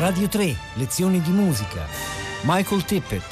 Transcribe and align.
Radio 0.00 0.28
3, 0.28 0.56
lezioni 0.76 1.20
di 1.20 1.30
musica. 1.30 1.86
Michael 2.44 2.86
Tippett, 2.86 3.22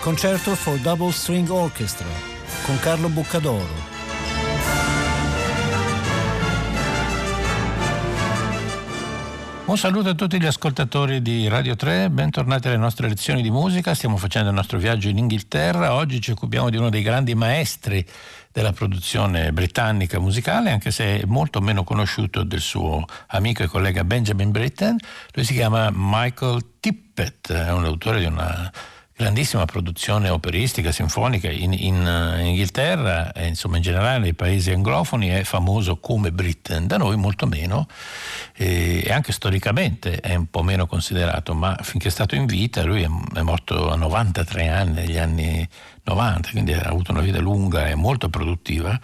concerto 0.00 0.54
for 0.54 0.78
double 0.78 1.12
string 1.12 1.50
orchestra 1.50 2.06
con 2.64 2.78
Carlo 2.78 3.10
Boccadoro. 3.10 3.93
Un 9.66 9.78
saluto 9.78 10.10
a 10.10 10.14
tutti 10.14 10.38
gli 10.38 10.44
ascoltatori 10.44 11.22
di 11.22 11.48
Radio 11.48 11.74
3, 11.74 12.10
bentornati 12.10 12.68
alle 12.68 12.76
nostre 12.76 13.08
lezioni 13.08 13.40
di 13.40 13.50
musica, 13.50 13.94
stiamo 13.94 14.18
facendo 14.18 14.50
il 14.50 14.54
nostro 14.54 14.76
viaggio 14.76 15.08
in 15.08 15.16
Inghilterra, 15.16 15.94
oggi 15.94 16.20
ci 16.20 16.32
occupiamo 16.32 16.68
di 16.68 16.76
uno 16.76 16.90
dei 16.90 17.00
grandi 17.00 17.34
maestri 17.34 18.06
della 18.52 18.74
produzione 18.74 19.52
britannica 19.52 20.18
musicale, 20.20 20.70
anche 20.70 20.90
se 20.90 21.20
è 21.20 21.24
molto 21.24 21.62
meno 21.62 21.82
conosciuto 21.82 22.42
del 22.42 22.60
suo 22.60 23.06
amico 23.28 23.62
e 23.62 23.66
collega 23.66 24.04
Benjamin 24.04 24.50
Britten. 24.50 24.98
Lui 25.32 25.44
si 25.46 25.54
chiama 25.54 25.88
Michael 25.90 26.66
Tippett, 26.78 27.50
è 27.50 27.72
un 27.72 27.86
autore 27.86 28.20
di 28.20 28.26
una 28.26 28.70
grandissima 29.16 29.64
produzione 29.64 30.28
operistica, 30.28 30.90
sinfonica 30.90 31.48
in, 31.48 31.72
in, 31.72 31.94
in 32.40 32.46
Inghilterra 32.46 33.32
e 33.32 33.46
insomma 33.46 33.76
in 33.76 33.82
generale 33.82 34.18
nei 34.18 34.34
paesi 34.34 34.72
anglofoni 34.72 35.28
è 35.28 35.44
famoso 35.44 35.98
come 35.98 36.32
Britten, 36.32 36.88
da 36.88 36.96
noi 36.96 37.16
molto 37.16 37.46
meno 37.46 37.86
e 38.52 39.06
anche 39.10 39.32
storicamente 39.32 40.20
è 40.20 40.34
un 40.34 40.46
po' 40.46 40.62
meno 40.62 40.86
considerato, 40.86 41.54
ma 41.54 41.78
finché 41.82 42.08
è 42.08 42.10
stato 42.10 42.34
in 42.34 42.46
vita, 42.46 42.82
lui 42.82 43.02
è, 43.02 43.08
è 43.34 43.42
morto 43.42 43.90
a 43.90 43.96
93 43.96 44.68
anni, 44.68 44.92
negli 44.92 45.16
anni 45.16 45.68
90, 46.04 46.50
quindi 46.50 46.72
ha 46.72 46.82
avuto 46.82 47.12
una 47.12 47.22
vita 47.22 47.40
lunga 47.40 47.88
e 47.88 47.94
molto 47.94 48.28
produttiva 48.28 48.98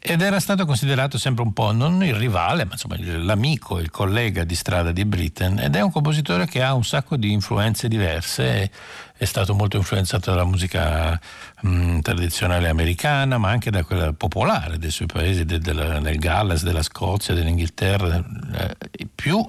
ed 0.00 0.20
era 0.20 0.40
stato 0.40 0.66
considerato 0.66 1.16
sempre 1.16 1.44
un 1.44 1.52
po' 1.52 1.70
non 1.70 2.02
il 2.02 2.14
rivale, 2.14 2.64
ma 2.64 2.72
insomma 2.72 2.96
l'amico, 2.98 3.78
il 3.78 3.90
collega 3.90 4.42
di 4.42 4.56
strada 4.56 4.90
di 4.90 5.04
Britten 5.04 5.60
ed 5.60 5.76
è 5.76 5.80
un 5.80 5.92
compositore 5.92 6.46
che 6.46 6.60
ha 6.60 6.74
un 6.74 6.82
sacco 6.82 7.16
di 7.16 7.30
influenze 7.30 7.86
diverse, 7.86 8.68
è 9.16 9.24
stato 9.24 9.54
molto 9.54 9.76
influenzato 9.76 10.30
dalla 10.30 10.44
musica 10.44 11.18
mh, 11.60 12.00
tradizionale 12.00 12.68
americana, 12.68 13.38
ma 13.38 13.50
anche 13.50 13.70
da 13.70 13.84
quella 13.84 14.12
popolare 14.12 14.78
dei 14.78 14.90
suoi 14.90 15.06
paesi, 15.06 15.44
de, 15.44 15.60
de, 15.60 15.72
del 15.72 16.18
Galles, 16.18 16.64
della 16.64 16.82
Scozia, 16.82 17.32
dell'Inghilterra, 17.32 18.24
eh, 18.54 18.76
più 19.14 19.46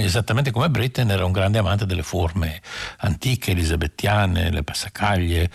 esattamente 0.00 0.50
come 0.50 0.70
Britten 0.70 1.10
era 1.10 1.24
un 1.26 1.32
grande 1.32 1.58
amante 1.58 1.84
delle 1.84 2.02
forme 2.02 2.60
antiche, 2.98 3.50
elisabettiane, 3.50 4.50
le 4.50 4.62
passacaglie, 4.62 5.50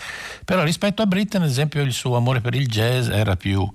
però 0.46 0.59
rispetto 0.64 1.02
a 1.02 1.06
Britten 1.06 1.42
ad 1.42 1.50
esempio 1.50 1.82
il 1.82 1.94
suo 1.94 2.16
amore 2.16 2.42
per 2.42 2.54
il 2.54 2.68
jazz 2.68 3.10
era 3.10 3.36
più 3.36 3.70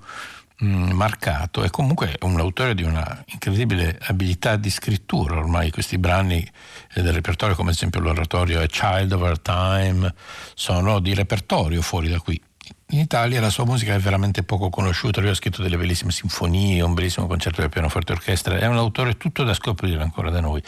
Mm, 0.63 0.91
marcato 0.91 1.65
e 1.65 1.69
comunque 1.69 2.13
è 2.13 2.23
un 2.23 2.39
autore 2.39 2.75
di 2.75 2.83
una 2.83 3.25
incredibile 3.25 3.99
abilità 4.03 4.55
di 4.55 4.69
scrittura 4.69 5.35
ormai. 5.35 5.69
Questi 5.69 5.97
brani 5.97 6.49
del 6.93 7.11
repertorio 7.11 7.55
come 7.55 7.71
ad 7.71 7.75
esempio 7.75 7.99
l'oratorio 7.99 8.61
A 8.61 8.65
Child 8.65 9.11
of 9.11 9.21
Our 9.21 9.39
Time 9.39 10.13
sono 10.53 10.99
di 10.99 11.13
repertorio 11.13 11.81
fuori 11.81 12.07
da 12.07 12.21
qui 12.21 12.41
in 12.89 12.99
Italia 12.99 13.41
la 13.41 13.49
sua 13.49 13.65
musica 13.65 13.95
è 13.95 13.99
veramente 13.99 14.43
poco 14.43 14.69
conosciuta, 14.69 15.19
lui 15.19 15.31
ha 15.31 15.35
scritto 15.35 15.63
delle 15.63 15.75
bellissime 15.75 16.11
sinfonie, 16.11 16.81
un 16.81 16.93
bellissimo 16.93 17.25
concerto 17.25 17.61
per 17.61 17.69
pianoforte 17.69 18.13
e 18.13 18.15
orchestra, 18.15 18.57
è 18.57 18.67
un 18.67 18.77
autore 18.77 19.17
tutto 19.17 19.43
da 19.43 19.55
scoprire 19.55 20.01
ancora 20.01 20.29
da 20.29 20.39
noi. 20.39 20.61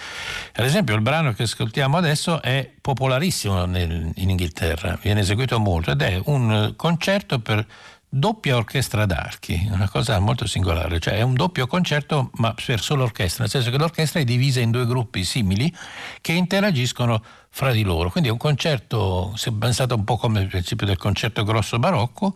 Ad 0.55 0.65
esempio 0.65 0.95
il 0.95 1.01
brano 1.01 1.33
che 1.33 1.43
ascoltiamo 1.43 1.95
adesso 1.95 2.41
è 2.41 2.69
popolarissimo 2.81 3.65
nel, 3.65 4.11
in 4.15 4.29
Inghilterra, 4.29 4.97
viene 5.01 5.19
eseguito 5.19 5.59
molto 5.59 5.91
ed 5.91 6.01
è 6.01 6.19
un 6.25 6.73
concerto 6.75 7.39
per 7.39 7.65
doppia 8.09 8.55
orchestra 8.55 9.05
d'archi, 9.05 9.67
una 9.71 9.89
cosa 9.89 10.19
molto 10.19 10.47
singolare, 10.47 10.99
cioè 10.99 11.15
è 11.15 11.21
un 11.21 11.33
doppio 11.33 11.67
concerto 11.67 12.31
ma 12.35 12.53
per 12.53 12.81
solo 12.81 13.03
orchestra, 13.03 13.43
nel 13.43 13.51
senso 13.51 13.69
che 13.69 13.77
l'orchestra 13.77 14.19
è 14.19 14.23
divisa 14.23 14.59
in 14.61 14.71
due 14.71 14.85
gruppi 14.85 15.23
simili 15.23 15.73
che 16.21 16.31
interagiscono 16.31 17.21
fra 17.49 17.71
di 17.71 17.83
loro, 17.83 18.09
quindi 18.09 18.29
è 18.29 18.31
un 18.31 18.37
concerto, 18.37 19.33
si 19.35 19.49
è 19.49 19.51
pensato 19.51 19.95
un 19.95 20.03
po' 20.03 20.17
come 20.17 20.41
il 20.41 20.47
principio 20.47 20.85
del 20.85 20.97
concerto 20.97 21.43
grosso 21.43 21.79
barocco, 21.79 22.33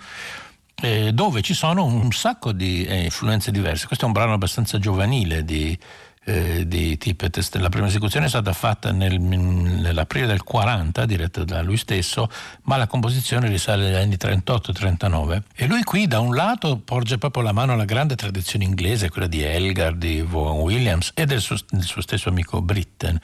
eh, 0.81 1.12
dove 1.13 1.41
ci 1.41 1.53
sono 1.53 1.85
un 1.85 2.12
sacco 2.12 2.51
di 2.51 2.84
eh, 2.85 3.03
influenze 3.03 3.51
diverse. 3.51 3.85
Questo 3.85 4.06
è 4.06 4.07
un 4.07 4.13
brano 4.13 4.34
abbastanza 4.34 4.79
giovanile 4.79 5.45
di 5.45 5.78
eh, 6.23 6.67
di 6.67 6.97
Tippett. 6.97 7.55
La 7.55 7.69
prima 7.69 7.87
esecuzione 7.87 8.27
è 8.27 8.29
stata 8.29 8.53
fatta 8.53 8.91
nel, 8.91 9.19
nell'aprile 9.19 10.27
del 10.27 10.43
40, 10.43 11.05
diretta 11.05 11.43
da 11.43 11.61
lui 11.61 11.77
stesso, 11.77 12.29
ma 12.63 12.77
la 12.77 12.87
composizione 12.87 13.47
risale 13.47 13.87
agli 13.87 13.95
anni 13.95 14.17
38-39. 14.19 15.41
E 15.55 15.67
lui 15.67 15.83
qui 15.83 16.07
da 16.07 16.19
un 16.19 16.35
lato 16.35 16.77
porge 16.77 17.17
proprio 17.17 17.43
la 17.43 17.51
mano 17.51 17.73
alla 17.73 17.85
grande 17.85 18.15
tradizione 18.15 18.65
inglese, 18.65 19.09
quella 19.09 19.27
di 19.27 19.41
Elgar, 19.41 19.95
di 19.95 20.21
Vaughan 20.21 20.59
Williams 20.59 21.11
e 21.15 21.25
del 21.25 21.41
suo, 21.41 21.57
del 21.69 21.83
suo 21.83 22.01
stesso 22.01 22.29
amico 22.29 22.61
Britten, 22.61 23.19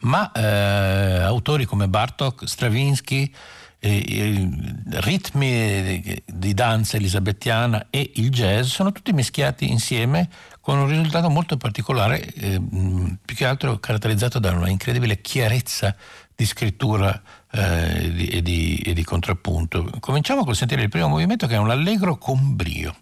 ma 0.00 0.30
eh, 0.32 1.22
autori 1.22 1.64
come 1.64 1.88
Bartok, 1.88 2.46
Stravinsky, 2.46 3.32
ritmi 5.00 6.22
di 6.24 6.54
danza 6.54 6.96
elisabettiana 6.96 7.88
e 7.90 8.12
il 8.14 8.30
jazz 8.30 8.68
sono 8.68 8.92
tutti 8.92 9.12
mischiati 9.12 9.70
insieme 9.70 10.28
con 10.60 10.78
un 10.78 10.88
risultato 10.88 11.28
molto 11.28 11.58
particolare, 11.58 12.24
eh, 12.24 12.60
più 13.22 13.36
che 13.36 13.44
altro 13.44 13.78
caratterizzato 13.78 14.38
da 14.38 14.52
una 14.52 14.70
incredibile 14.70 15.20
chiarezza 15.20 15.94
di 16.34 16.46
scrittura 16.46 17.20
eh, 17.52 18.36
e, 18.36 18.42
di, 18.42 18.76
e, 18.78 18.94
di, 18.94 19.04
contrappunto. 19.04 19.90
Cominciamo 20.00 20.44
col 20.44 20.56
sentire 20.56 20.82
il 20.82 20.88
primo 20.88 21.08
movimento 21.08 21.46
che 21.46 21.54
è 21.54 21.58
un 21.58 21.70
allegro 21.70 22.16
con 22.16 22.56
brio. 22.56 22.94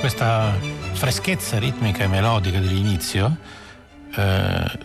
Questa 0.00 0.56
freschezza 0.92 1.58
ritmica 1.58 2.04
e 2.04 2.06
melodica 2.08 2.58
dell'inizio, 2.58 3.36
eh, 4.16 4.78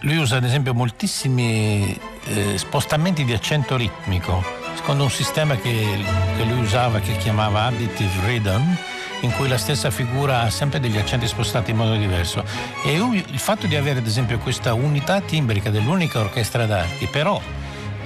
lui 0.00 0.16
usa 0.18 0.36
ad 0.36 0.44
esempio 0.44 0.74
moltissimi 0.74 1.98
eh, 2.24 2.58
spostamenti 2.58 3.24
di 3.24 3.32
accento 3.32 3.76
ritmico, 3.76 4.44
secondo 4.74 5.04
un 5.04 5.10
sistema 5.10 5.56
che, 5.56 6.04
che, 6.36 6.44
lui 6.44 6.60
usava 6.60 7.00
che 7.00 7.16
chiamava 7.16 7.64
additive 7.64 8.26
rhythm, 8.26 8.76
in 9.20 9.32
cui 9.32 9.48
la 9.48 9.58
stessa 9.58 9.90
figura 9.90 10.42
ha 10.42 10.50
sempre 10.50 10.78
degli 10.78 10.98
accenti 10.98 11.26
spostati 11.26 11.70
in 11.70 11.78
modo 11.78 11.96
diverso. 11.96 12.44
E 12.84 12.92
il 12.92 13.38
fatto 13.38 13.66
di 13.66 13.74
avere 13.74 13.98
ad 13.98 14.06
esempio 14.06 14.38
questa 14.38 14.74
unità 14.74 15.20
timbrica 15.20 15.70
dell'unica 15.70 16.20
orchestra 16.20 16.66
d'archi, 16.66 17.06
però 17.06 17.40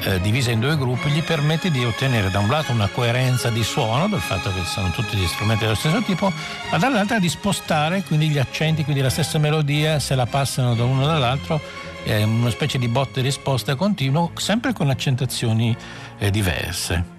eh, 0.03 0.21
divisa 0.21 0.51
in 0.51 0.61
due 0.61 0.77
gruppi, 0.77 1.11
gli 1.11 1.23
permette 1.23 1.71
di 1.71 1.85
ottenere 1.85 2.31
da 2.31 2.39
un 2.39 2.49
lato 2.49 2.73
una 2.73 2.89
coerenza 2.89 3.51
di 3.51 3.63
suono, 3.63 4.09
del 4.09 4.21
fatto 4.21 4.53
che 4.53 4.65
sono 4.65 4.91
tutti 4.91 5.17
gli 5.17 5.27
strumenti 5.27 5.65
dello 5.65 5.77
stesso 5.77 6.01
tipo, 6.03 6.33
ma 6.71 6.79
dall'altra 6.79 7.19
di 7.19 7.29
spostare 7.29 8.03
quindi 8.03 8.29
gli 8.29 8.39
accenti, 8.39 8.85
quindi 8.85 9.03
la 9.03 9.11
stessa 9.11 9.39
melodia, 9.39 9.99
se 9.99 10.15
la 10.15 10.27
passano 10.27 10.75
da 10.75 10.85
uno 10.85 11.05
dall'altro, 11.05 11.61
è 12.03 12.23
una 12.23 12.51
specie 12.51 12.79
di 12.79 12.89
botte 12.89 13.21
e 13.21 13.23
risposta 13.23 13.75
continuo, 13.75 14.33
sempre 14.37 14.73
con 14.73 14.89
accentazioni 14.89 15.77
eh, 16.19 16.31
diverse. 16.31 17.19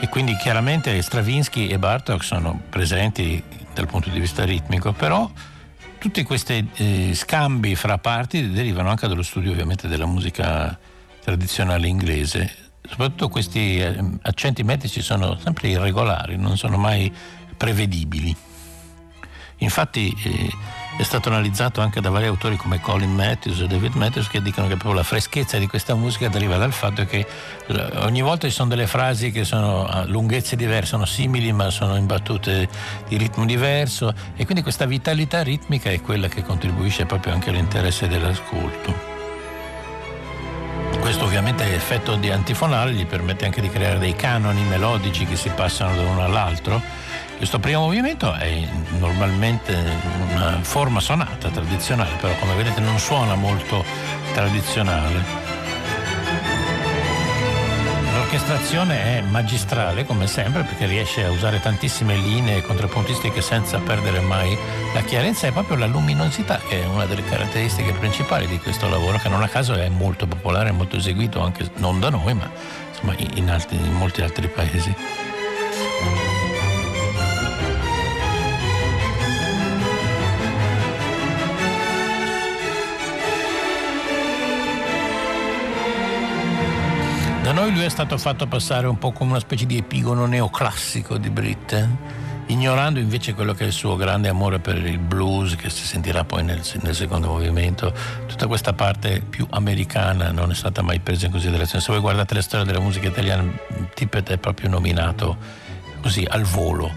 E 0.00 0.08
quindi 0.08 0.36
chiaramente 0.36 1.00
Stravinsky 1.00 1.68
e 1.68 1.78
Bartok 1.78 2.22
sono 2.22 2.60
presenti 2.68 3.42
dal 3.72 3.86
punto 3.86 4.10
di 4.10 4.20
vista 4.20 4.44
ritmico, 4.44 4.92
però 4.92 5.30
tutti 5.98 6.22
questi 6.24 6.68
eh, 6.74 7.14
scambi 7.14 7.74
fra 7.74 7.96
parti 7.96 8.50
derivano 8.50 8.90
anche 8.90 9.08
dallo 9.08 9.22
studio 9.22 9.52
ovviamente 9.52 9.88
della 9.88 10.04
musica 10.04 10.78
tradizionale 11.24 11.88
inglese. 11.88 12.54
Soprattutto 12.86 13.28
questi 13.28 13.78
eh, 13.78 13.96
accenti 14.22 14.62
metrici 14.62 15.00
sono 15.00 15.38
sempre 15.42 15.68
irregolari, 15.68 16.36
non 16.36 16.58
sono 16.58 16.76
mai 16.76 17.10
prevedibili. 17.56 18.36
Infatti 19.58 20.14
eh, 20.22 20.50
è 20.98 21.02
stato 21.02 21.30
analizzato 21.30 21.80
anche 21.80 22.02
da 22.02 22.10
vari 22.10 22.26
autori 22.26 22.56
come 22.56 22.78
Colin 22.80 23.14
Matthews 23.14 23.60
e 23.60 23.66
David 23.66 23.94
Matthews 23.94 24.28
che 24.28 24.42
dicono 24.42 24.66
che 24.66 24.74
proprio 24.74 24.94
la 24.94 25.02
freschezza 25.02 25.56
di 25.56 25.66
questa 25.66 25.94
musica 25.94 26.28
deriva 26.28 26.58
dal 26.58 26.72
fatto 26.72 27.06
che 27.06 27.26
ogni 28.00 28.20
volta 28.20 28.46
ci 28.46 28.52
sono 28.52 28.68
delle 28.68 28.86
frasi 28.86 29.30
che 29.30 29.44
sono 29.44 29.86
a 29.86 30.04
lunghezze 30.04 30.54
diverse, 30.54 30.90
sono 30.90 31.06
simili 31.06 31.52
ma 31.52 31.70
sono 31.70 31.96
imbattute 31.96 32.68
di 33.08 33.16
ritmo 33.16 33.46
diverso 33.46 34.12
e 34.36 34.44
quindi 34.44 34.62
questa 34.62 34.84
vitalità 34.84 35.42
ritmica 35.42 35.90
è 35.90 36.00
quella 36.00 36.28
che 36.28 36.42
contribuisce 36.42 37.06
proprio 37.06 37.32
anche 37.32 37.48
all'interesse 37.48 38.06
dell'ascolto. 38.06 39.13
Questo 41.00 41.24
ovviamente 41.24 41.74
effetto 41.74 42.16
di 42.16 42.30
antifonale 42.30 42.92
gli 42.92 43.06
permette 43.06 43.44
anche 43.44 43.60
di 43.60 43.68
creare 43.68 43.98
dei 43.98 44.16
canoni 44.16 44.62
melodici 44.64 45.26
che 45.26 45.36
si 45.36 45.50
passano 45.50 45.94
da 45.96 46.02
uno 46.02 46.24
all'altro 46.24 46.80
questo 47.36 47.58
primo 47.58 47.80
movimento 47.80 48.32
è 48.32 48.66
normalmente 48.98 49.76
una 50.30 50.60
forma 50.62 51.00
sonata 51.00 51.50
tradizionale, 51.50 52.16
però 52.20 52.32
come 52.38 52.54
vedete 52.54 52.80
non 52.80 52.98
suona 52.98 53.34
molto 53.34 53.84
tradizionale. 54.32 55.43
L'orchestrazione 58.34 59.18
è 59.18 59.20
magistrale 59.20 60.04
come 60.04 60.26
sempre 60.26 60.64
perché 60.64 60.86
riesce 60.86 61.22
a 61.22 61.30
usare 61.30 61.60
tantissime 61.60 62.16
linee 62.16 62.62
contrappuntistiche 62.62 63.40
senza 63.40 63.78
perdere 63.78 64.18
mai 64.18 64.58
la 64.92 65.02
chiarezza 65.02 65.46
e 65.46 65.52
proprio 65.52 65.76
la 65.76 65.86
luminosità 65.86 66.58
che 66.58 66.82
è 66.82 66.86
una 66.86 67.06
delle 67.06 67.22
caratteristiche 67.22 67.92
principali 67.92 68.48
di 68.48 68.58
questo 68.58 68.88
lavoro 68.88 69.18
che 69.18 69.28
non 69.28 69.44
a 69.44 69.48
caso 69.48 69.74
è 69.74 69.88
molto 69.88 70.26
popolare, 70.26 70.72
molto 70.72 70.96
eseguito 70.96 71.40
anche 71.40 71.70
non 71.76 72.00
da 72.00 72.10
noi 72.10 72.34
ma 72.34 72.50
insomma, 72.88 73.14
in, 73.36 73.48
altri, 73.48 73.76
in 73.76 73.92
molti 73.92 74.20
altri 74.20 74.48
paesi. 74.48 74.92
Da 87.44 87.52
noi 87.52 87.72
lui 87.72 87.84
è 87.84 87.90
stato 87.90 88.16
fatto 88.16 88.46
passare 88.46 88.86
un 88.86 88.96
po' 88.96 89.12
come 89.12 89.32
una 89.32 89.38
specie 89.38 89.66
di 89.66 89.76
epigono 89.76 90.24
neoclassico 90.24 91.18
di 91.18 91.28
Britten, 91.28 91.94
ignorando 92.46 93.00
invece 93.00 93.34
quello 93.34 93.52
che 93.52 93.64
è 93.64 93.66
il 93.66 93.72
suo 93.74 93.96
grande 93.96 94.30
amore 94.30 94.60
per 94.60 94.78
il 94.78 94.96
blues, 94.96 95.54
che 95.54 95.68
si 95.68 95.84
sentirà 95.84 96.24
poi 96.24 96.42
nel, 96.42 96.62
nel 96.80 96.94
secondo 96.94 97.28
movimento. 97.28 97.92
Tutta 98.26 98.46
questa 98.46 98.72
parte 98.72 99.20
più 99.20 99.46
americana 99.50 100.30
non 100.30 100.52
è 100.52 100.54
stata 100.54 100.80
mai 100.80 101.00
presa 101.00 101.26
in 101.26 101.32
considerazione. 101.32 101.84
Se 101.84 101.92
voi 101.92 102.00
guardate 102.00 102.32
la 102.32 102.40
storia 102.40 102.64
della 102.64 102.80
musica 102.80 103.08
italiana, 103.08 103.44
Tippett 103.92 104.30
è 104.30 104.38
proprio 104.38 104.70
nominato 104.70 105.36
così 106.00 106.26
al 106.26 106.44
volo, 106.44 106.90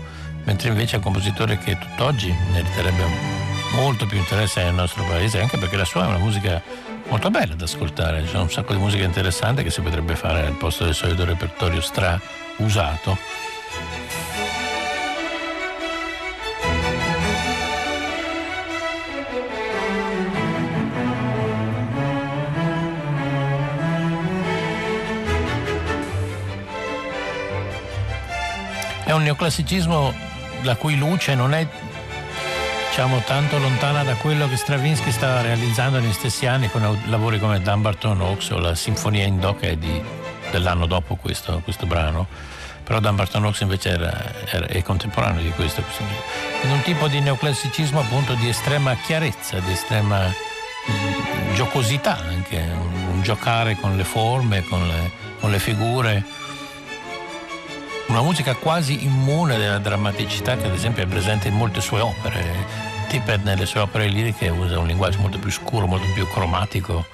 mentre 0.46 0.70
invece 0.70 0.94
è 0.94 0.98
un 1.00 1.04
compositore 1.04 1.58
che 1.58 1.78
tutt'oggi 1.78 2.34
meriterebbe 2.54 3.37
molto 3.74 4.06
più 4.06 4.18
interesse 4.18 4.64
nel 4.64 4.74
nostro 4.74 5.04
paese, 5.04 5.40
anche 5.40 5.58
perché 5.58 5.78
la 5.78 5.86
sua 5.86 6.06
è 6.06 6.08
una 6.08 6.18
musica 6.18 6.62
molto 7.10 7.30
bella 7.30 7.56
da 7.56 7.66
ascoltare, 7.66 8.24
c'è 8.24 8.38
un 8.38 8.50
sacco 8.50 8.74
di 8.74 8.80
musica 8.80 9.04
interessante 9.04 9.64
che 9.64 9.70
si 9.70 9.82
potrebbe 9.82 10.16
fare 10.16 10.46
al 10.46 10.54
posto 10.54 10.84
del 10.84 10.94
solito 10.94 11.26
repertorio 11.26 11.82
stra 11.82 12.20
usato. 12.58 13.18
È 29.04 29.12
un 29.14 29.24
neoclassicismo 29.24 30.14
la 30.64 30.76
cui 30.76 30.98
luce 30.98 31.34
non 31.34 31.54
è 31.54 31.66
diciamo 32.98 33.22
tanto 33.22 33.60
lontana 33.60 34.02
da 34.02 34.16
quello 34.16 34.50
che 34.50 34.56
Stravinsky 34.56 35.12
stava 35.12 35.42
realizzando 35.42 36.00
negli 36.00 36.12
stessi 36.12 36.48
anni 36.48 36.68
con 36.68 36.82
lavori 37.06 37.38
come 37.38 37.62
Dumbarton 37.62 38.20
Oaks 38.22 38.50
o 38.50 38.58
la 38.58 38.74
Sinfonia 38.74 39.24
in 39.24 39.40
Do 39.40 39.54
che 39.54 39.70
è 39.70 39.76
di, 39.76 40.02
dell'anno 40.50 40.88
dopo 40.88 41.16
questo, 41.16 41.62
questo, 41.64 41.86
brano. 41.86 42.26
Però 42.84 43.00
Dumbarton 43.00 43.46
Oaks 43.46 43.60
invece 43.60 43.90
era, 43.90 44.34
era, 44.46 44.66
è 44.66 44.82
contemporaneo 44.82 45.44
di 45.44 45.52
questo, 45.52 45.84
in 46.64 46.72
un 46.72 46.82
tipo 46.82 47.08
di 47.08 47.20
neoclassicismo 47.20 48.00
appunto 48.00 48.34
di 48.34 48.50
estrema 48.50 48.96
chiarezza 48.96 49.60
di 49.60 49.74
estrema 49.74 50.26
mm, 50.26 51.54
giocosità 51.54 52.18
anche. 52.18 52.58
Un, 52.58 53.10
un 53.12 53.22
giocare 53.22 53.78
con 53.80 53.96
le 53.96 54.06
forme 54.06 54.64
con 54.64 54.88
le, 54.88 55.12
con 55.40 55.52
le 55.52 55.60
figure 55.60 56.24
una 58.18 58.26
musica 58.26 58.56
quasi 58.56 59.04
immune 59.04 59.58
della 59.58 59.78
drammaticità 59.78 60.58
che 60.58 60.66
ad 60.66 60.74
esempio 60.74 61.04
è 61.04 61.06
presente 61.06 61.50
in 61.50 61.54
molte 61.54 61.82
sue 61.82 62.00
opere. 62.00 62.66
Tippett 63.10 63.44
nelle 63.44 63.68
sue 63.68 63.82
opere 63.82 64.08
liriche 64.08 64.50
usa 64.50 64.80
un 64.80 64.88
linguaggio 64.88 65.20
molto 65.20 65.38
più 65.38 65.52
scuro, 65.52 65.86
molto 65.86 66.08
più 66.16 66.28
cromatico. 66.28 67.06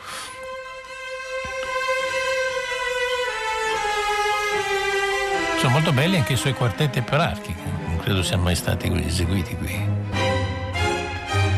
Sono 5.57 5.73
molto 5.73 5.91
belli 5.91 6.15
anche 6.15 6.33
i 6.33 6.37
suoi 6.37 6.53
quartetti 6.53 7.01
per 7.01 7.19
archi, 7.19 7.53
che 7.53 7.69
non 7.85 7.97
credo 7.97 8.23
siano 8.23 8.43
mai 8.43 8.55
stati 8.55 8.89
eseguiti 9.05 9.57
qui. 9.57 9.85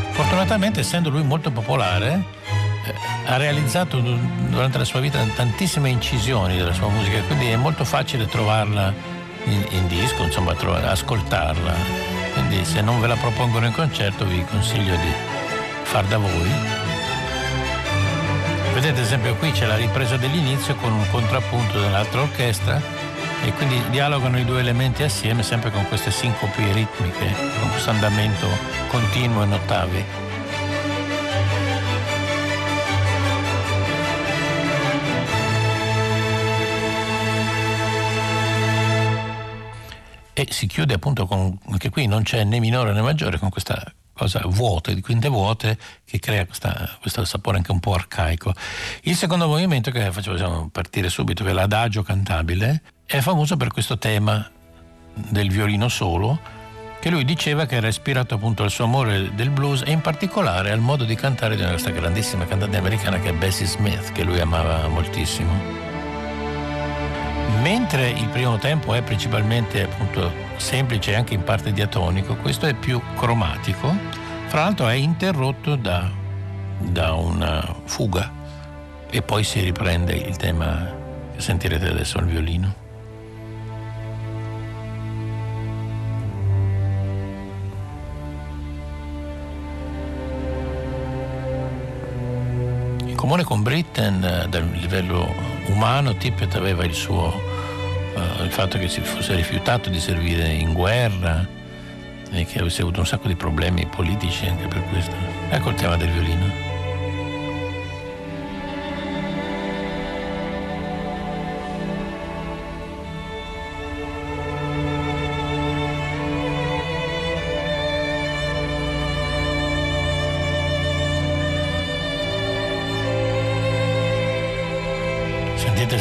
Fortunatamente, 0.09 0.79
essendo 0.79 1.11
lui 1.11 1.21
molto 1.21 1.51
popolare, 1.51 2.23
eh, 2.83 2.93
ha 3.25 3.37
realizzato 3.37 3.99
durante 3.99 4.79
la 4.79 4.85
sua 4.85 5.01
vita 5.01 5.23
tantissime 5.35 5.89
incisioni 5.89 6.57
della 6.57 6.73
sua 6.73 6.89
musica, 6.89 7.21
quindi 7.21 7.49
è 7.49 7.55
molto 7.57 7.85
facile 7.85 8.25
trovarla 8.25 9.13
in, 9.45 9.65
in 9.69 9.87
disco, 9.87 10.23
insomma, 10.23 10.53
trovare, 10.55 10.87
ascoltarla. 10.87 11.73
Quindi 12.33 12.65
se 12.65 12.81
non 12.81 12.99
ve 12.99 13.07
la 13.07 13.15
propongono 13.15 13.65
in 13.65 13.73
concerto 13.73 14.25
vi 14.25 14.43
consiglio 14.45 14.95
di 14.95 15.11
far 15.83 16.05
da 16.05 16.17
voi. 16.17 16.51
Vedete 18.73 18.99
ad 18.99 19.05
esempio 19.05 19.35
qui 19.35 19.51
c'è 19.51 19.65
la 19.65 19.77
ripresa 19.77 20.17
dell'inizio 20.17 20.75
con 20.75 20.91
un 20.91 21.09
contrappunto 21.09 21.79
dell'altra 21.79 22.21
orchestra 22.21 22.81
e 23.43 23.53
quindi 23.53 23.81
dialogano 23.89 24.37
i 24.37 24.43
due 24.43 24.59
elementi 24.59 25.03
assieme 25.03 25.43
sempre 25.43 25.71
con 25.71 25.87
queste 25.87 26.11
sincopi 26.11 26.63
ritmiche, 26.73 27.33
con 27.59 27.69
questo 27.69 27.91
andamento 27.91 28.47
continuo 28.89 29.43
in 29.43 29.53
ottavi. 29.53 30.24
Si 40.49 40.67
chiude 40.67 40.93
appunto 40.93 41.25
con, 41.25 41.57
anche 41.69 41.89
qui 41.89 42.07
non 42.07 42.23
c'è 42.23 42.43
né 42.43 42.59
minore 42.59 42.93
né 42.93 43.01
maggiore 43.01 43.37
con 43.37 43.49
questa 43.49 43.83
cosa 44.15 44.41
vuote, 44.45 44.95
di 44.95 45.01
quinte 45.01 45.27
vuote, 45.27 45.77
che 46.05 46.19
crea 46.19 46.45
questa, 46.45 46.97
questo 47.01 47.25
sapore 47.25 47.57
anche 47.57 47.71
un 47.71 47.79
po' 47.79 47.93
arcaico. 47.93 48.53
Il 49.03 49.15
secondo 49.15 49.47
movimento 49.47 49.91
che 49.91 50.11
facciamo 50.11 50.69
partire 50.71 51.09
subito, 51.09 51.43
che 51.43 51.49
è 51.49 51.53
l'adagio 51.53 52.01
cantabile, 52.01 52.81
è 53.05 53.19
famoso 53.19 53.57
per 53.57 53.71
questo 53.71 53.97
tema 53.97 54.49
del 55.13 55.49
violino 55.49 55.89
solo, 55.89 56.39
che 57.01 57.09
lui 57.09 57.25
diceva 57.25 57.65
che 57.65 57.75
era 57.75 57.87
ispirato 57.87 58.35
appunto 58.35 58.63
al 58.63 58.71
suo 58.71 58.85
amore 58.85 59.35
del 59.35 59.49
blues 59.49 59.83
e 59.85 59.91
in 59.91 60.01
particolare 60.01 60.71
al 60.71 60.79
modo 60.79 61.03
di 61.03 61.15
cantare 61.15 61.55
di 61.55 61.63
questa 61.63 61.91
grandissima 61.91 62.45
cantante 62.45 62.77
americana 62.77 63.19
che 63.19 63.29
è 63.29 63.33
Bessie 63.33 63.67
Smith, 63.67 64.11
che 64.13 64.23
lui 64.23 64.39
amava 64.39 64.87
moltissimo. 64.87 65.94
Mentre 67.61 68.09
il 68.09 68.27
primo 68.29 68.57
tempo 68.57 68.93
è 68.93 69.01
principalmente 69.01 69.83
appunto 69.83 70.31
semplice 70.57 71.11
e 71.11 71.15
anche 71.15 71.33
in 71.33 71.43
parte 71.43 71.71
diatonico, 71.71 72.35
questo 72.35 72.65
è 72.65 72.73
più 72.73 73.01
cromatico, 73.15 73.93
fra 74.47 74.63
l'altro 74.63 74.87
è 74.87 74.93
interrotto 74.93 75.75
da, 75.75 76.09
da 76.79 77.13
una 77.13 77.75
fuga 77.85 78.31
e 79.09 79.21
poi 79.21 79.43
si 79.43 79.61
riprende 79.61 80.13
il 80.13 80.35
tema 80.35 80.91
che 81.33 81.41
sentirete 81.41 81.87
adesso 81.87 82.17
al 82.17 82.25
violino. 82.25 82.84
Comune 93.25 93.43
con 93.43 93.63
Britain, 93.63 94.23
eh, 94.23 94.47
dal 94.47 94.69
livello 94.73 95.33
umano, 95.69 96.15
Tippett 96.15 96.53
aveva 96.53 96.85
il 96.85 96.93
suo, 96.93 97.33
uh, 98.13 98.43
il 98.43 98.51
fatto 98.51 98.77
che 98.77 98.87
si 98.87 99.01
fosse 99.01 99.33
rifiutato 99.33 99.89
di 99.89 99.99
servire 99.99 100.47
in 100.49 100.73
guerra 100.73 101.43
e 102.31 102.45
che 102.45 102.59
avesse 102.59 102.83
avuto 102.83 102.99
un 102.99 103.07
sacco 103.07 103.27
di 103.27 103.35
problemi 103.35 103.87
politici 103.87 104.45
anche 104.45 104.67
per 104.67 104.83
questo. 104.91 105.15
Ecco 105.49 105.69
il 105.69 105.75
tema 105.75 105.97
del 105.97 106.09
violino. 106.11 106.74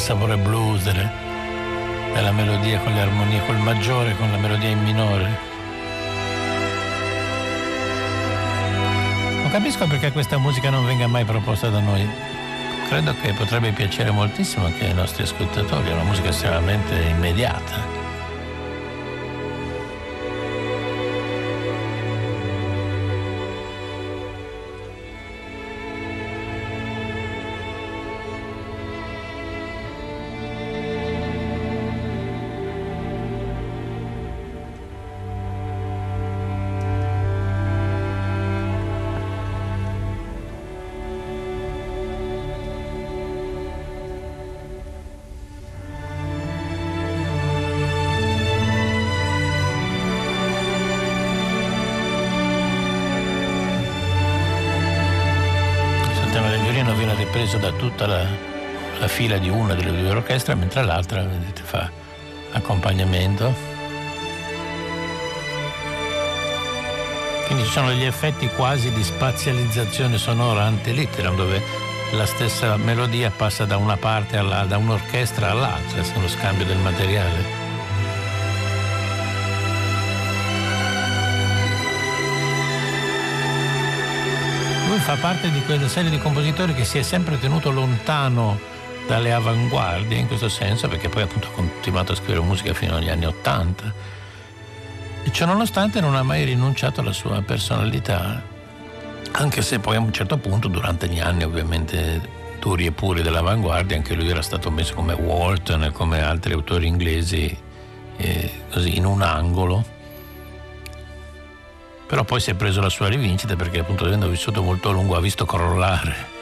Sapore 0.05 0.37
blues 0.37 0.83
delle, 0.83 1.11
della 2.13 2.31
melodia 2.31 2.79
con 2.81 2.93
le 2.93 3.01
armonie, 3.01 3.41
col 3.47 3.57
maggiore 3.57 4.15
con 4.19 4.31
la 4.31 4.37
melodia 4.37 4.69
in 4.69 4.83
minore. 4.83 5.39
Non 9.41 9.51
capisco 9.51 9.87
perché 9.87 10.13
questa 10.13 10.37
musica 10.37 10.69
non 10.69 10.85
venga 10.85 11.07
mai 11.07 11.25
proposta 11.25 11.71
da 11.71 11.81
noi. 11.81 12.07
Credo 12.87 13.15
che 13.23 13.33
potrebbe 13.33 13.73
piacere 13.73 14.11
moltissimo 14.11 14.67
anche 14.67 14.85
ai 14.85 14.93
nostri 14.93 15.23
ascoltatori, 15.23 15.89
è 15.89 15.93
una 15.95 16.03
musica 16.03 16.29
estremamente 16.29 16.95
immediata. 16.97 18.04
Preso 57.65 57.71
da 57.71 57.71
tutta 57.73 58.07
la, 58.07 58.27
la 58.99 59.09
fila 59.09 59.39
di 59.39 59.49
una 59.49 59.75
delle 59.75 59.91
due 59.91 60.11
orchestre, 60.11 60.55
mentre 60.55 60.85
l'altra 60.85 61.23
vedete, 61.23 61.63
fa 61.63 61.91
accompagnamento. 62.53 63.73
Quindi 67.47 67.65
ci 67.65 67.71
sono 67.71 67.89
degli 67.89 68.05
effetti 68.05 68.49
quasi 68.49 68.91
di 68.93 69.03
spazializzazione 69.03 70.19
sonora 70.19 70.65
ante 70.65 70.93
litteram, 70.93 71.37
dove 71.37 71.63
la 72.13 72.27
stessa 72.27 72.77
melodia 72.77 73.31
passa 73.31 73.65
da 73.65 73.77
una 73.77 73.97
parte 73.97 74.37
alla, 74.37 74.65
da 74.65 74.77
un'orchestra 74.77 75.51
all'altra, 75.51 76.01
è 76.01 76.17
uno 76.17 76.29
scambio 76.29 76.65
del 76.65 76.79
materiale. 76.79 77.64
Lui 84.95 85.03
fa 85.03 85.17
parte 85.17 85.51
di 85.51 85.61
quella 85.63 85.89
serie 85.89 86.09
di 86.09 86.21
compositori 86.21 86.73
che 86.73 86.85
si 86.85 86.99
è 86.99 87.03
sempre 87.03 87.37
tenuto 87.41 87.73
lontano 87.73 88.61
dalle 89.09 89.33
avanguardie 89.33 90.19
in 90.19 90.29
questo 90.29 90.49
senso, 90.49 90.87
perché 90.87 91.09
poi 91.09 91.23
appunto 91.23 91.49
ha 91.49 91.51
continuato 91.51 92.13
a 92.13 92.15
scrivere 92.15 92.45
musica 92.45 92.75
fino 92.75 92.95
agli 92.95 93.09
anni 93.09 93.27
Ottanta. 93.27 93.93
E 95.25 95.31
ciononostante 95.33 96.01
non 96.01 96.15
ha 96.15 96.23
mai 96.23 96.45
rinunciato 96.45 97.01
alla 97.01 97.13
sua 97.13 97.43
personalità, 97.43 98.41
anche 99.33 99.63
se 99.63 99.81
poi 99.81 99.97
a 99.97 100.01
un 100.01 100.13
certo 100.13 100.37
punto, 100.37 100.69
durante 100.69 101.09
gli 101.09 101.19
anni 101.19 101.43
ovviamente 101.43 102.21
duri 102.61 102.87
e 102.87 102.93
puri 102.93 103.23
dell'avanguardia, 103.23 103.97
anche 103.97 104.15
lui 104.15 104.29
era 104.29 104.43
stato 104.43 104.71
messo 104.71 104.95
come 104.95 105.15
Walton 105.15 105.83
e 105.83 105.91
come 105.91 106.23
altri 106.23 106.53
autori 106.53 106.87
inglesi 106.87 107.59
eh, 108.17 108.63
così 108.71 108.97
in 108.97 109.07
un 109.07 109.23
angolo 109.23 109.94
però 112.07 112.25
poi 112.25 112.41
si 112.41 112.51
è 112.51 112.55
preso 112.55 112.81
la 112.81 112.89
sua 112.89 113.09
rivincita 113.09 113.57
perché 113.57 113.81
appunto 113.81 114.05
avendo 114.05 114.29
vissuto 114.29 114.63
molto 114.63 114.91
a 114.91 114.93
lungo 114.93 115.17
ha 115.17 115.21
visto 115.21 115.45
crollare 115.45 116.33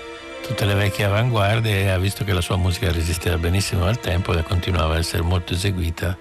tutte 0.47 0.65
le 0.65 0.75
vecchie 0.75 1.05
avanguardie 1.05 1.83
e 1.83 1.89
ha 1.89 1.99
visto 1.99 2.25
che 2.25 2.33
la 2.33 2.41
sua 2.41 2.57
musica 2.57 2.91
resisteva 2.91 3.39
benissimo 3.39 3.87
al 3.87 4.01
tempo 4.01 4.33
e 4.33 4.43
continuava 4.43 4.95
a 4.95 4.99
essere 4.99 5.23
molto 5.23 5.53
eseguita 5.53 6.17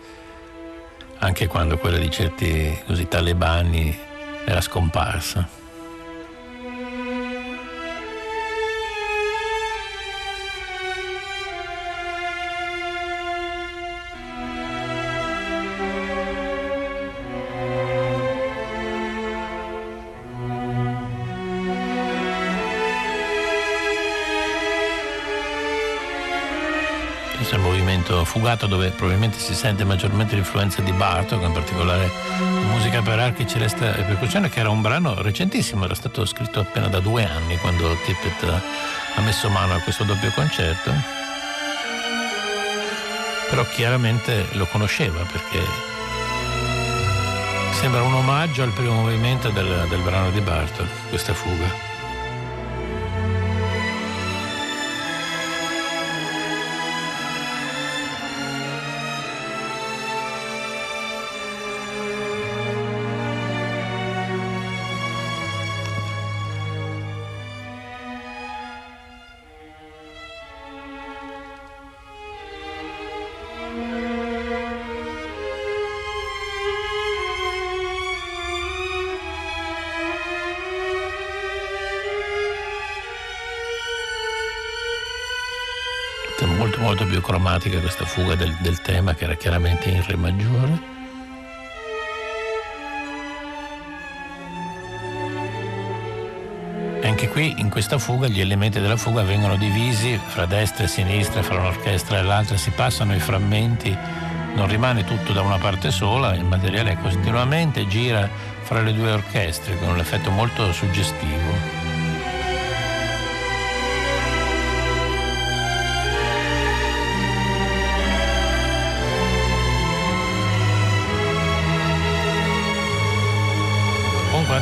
anche 1.24 1.48
quando 1.48 1.78
quella 1.78 1.98
di 1.98 2.10
certi 2.10 2.80
così 2.86 3.08
talebani 3.08 3.96
era 4.46 4.60
scomparsa. 4.60 5.48
Fugato 28.32 28.66
dove 28.66 28.92
probabilmente 28.92 29.38
si 29.40 29.54
sente 29.54 29.84
maggiormente 29.84 30.36
l'influenza 30.36 30.82
di 30.82 30.94
Bartok, 30.94 31.44
in 31.44 31.52
particolare 31.52 32.10
musica 32.70 33.02
per 33.02 33.20
archi, 33.20 33.46
celeste 33.46 33.94
e 33.94 34.04
percussione, 34.04 34.48
che 34.48 34.62
era 34.62 34.70
un 34.70 34.82
brano 34.82 35.22
recentissimo, 35.22 35.84
era 35.84 35.96
stato 35.96 36.24
scritto 36.26 36.62
appena 36.62 36.88
da 36.88 37.02
due 37.02 37.26
anni 37.26 37.58
quando 37.58 37.94
Tippett 38.06 38.44
ha 39.16 39.22
messo 39.22 39.50
mano 39.50 39.74
a 39.74 39.80
questo 39.80 40.06
doppio 40.06 40.32
concerto. 40.32 40.94
Però 43.50 43.66
chiaramente 43.66 44.46
lo 44.52 44.66
conosceva 44.66 45.26
perché 45.30 45.60
sembra 47.74 48.02
un 48.02 48.14
omaggio 48.14 48.64
al 48.64 48.72
primo 48.72 48.94
movimento 48.94 49.50
del, 49.50 49.88
del 49.90 50.00
brano 50.00 50.32
di 50.32 50.40
Bartok, 50.40 50.88
questa 51.10 51.34
fuga. 51.34 51.91
Molto 87.12 87.20
molto 87.20 87.20
più 87.20 87.22
cromatica 87.22 87.80
questa 87.80 88.06
fuga 88.06 88.36
del, 88.36 88.56
del 88.62 88.82
tema 88.82 89.14
che 89.14 89.26
era 89.26 89.36
chiaramente 89.36 89.90
in 89.90 90.04
Re 90.06 90.16
maggiore. 90.16 90.90
Anche 97.04 97.28
qui 97.28 97.54
in 97.58 97.70
questa 97.70 97.98
fuga 97.98 98.28
gli 98.28 98.40
elementi 98.40 98.80
della 98.80 98.96
fuga 98.96 99.24
vengono 99.24 99.58
divisi 99.58 100.18
fra 100.24 100.46
destra 100.46 100.86
e 100.86 100.88
sinistra, 100.88 101.44
fra 101.44 101.60
un'orchestra 101.60 102.20
e 102.20 102.22
l'altra, 102.24 102.58
si 102.58 102.70
passano 102.72 103.14
i 103.14 103.20
frammenti, 103.20 103.96
non 104.56 104.68
rimane 104.68 105.04
tutto 105.04 105.34
da 105.34 105.42
una 105.42 105.58
parte 105.58 105.92
sola, 105.92 106.34
il 106.36 106.46
materiale 106.46 106.98
continuamente 107.02 107.88
gira 107.88 108.30
fra 108.62 108.82
le 108.82 108.94
due 108.94 109.12
orchestre 109.12 109.78
con 109.80 109.90
un 109.90 110.00
effetto 110.00 110.32
molto 110.32 110.72
suggestivo. 110.72 111.81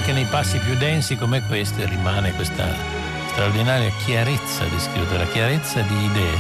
Anche 0.10 0.14
nei 0.14 0.26
passi 0.26 0.58
più 0.58 0.76
densi 0.76 1.16
come 1.16 1.44
questi 1.44 1.86
rimane 1.86 2.34
questa 2.34 2.66
straordinaria 3.28 3.92
chiarezza 4.04 4.64
di 4.66 4.80
scrittura, 4.80 5.26
chiarezza 5.26 5.82
di 5.82 6.04
idee. 6.06 6.38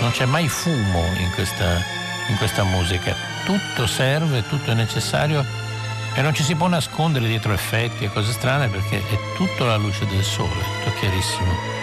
Non 0.00 0.10
c'è 0.10 0.24
mai 0.24 0.48
fumo 0.48 1.04
in 1.18 1.30
questa, 1.34 1.82
in 2.28 2.36
questa 2.38 2.64
musica, 2.64 3.14
tutto 3.44 3.86
serve, 3.86 4.46
tutto 4.48 4.70
è 4.70 4.74
necessario 4.74 5.44
e 6.14 6.22
non 6.22 6.34
ci 6.34 6.42
si 6.42 6.54
può 6.54 6.66
nascondere 6.68 7.26
dietro 7.26 7.52
effetti 7.52 8.04
e 8.04 8.12
cose 8.12 8.32
strane 8.32 8.68
perché 8.68 8.98
è 8.98 9.18
tutto 9.36 9.64
la 9.64 9.76
luce 9.76 10.06
del 10.06 10.24
sole, 10.24 10.62
tutto 10.82 10.96
chiarissimo. 10.98 11.81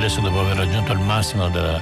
Adesso 0.00 0.22
dopo 0.22 0.40
aver 0.40 0.56
raggiunto 0.56 0.92
il 0.92 0.98
massimo 0.98 1.50
della, 1.50 1.78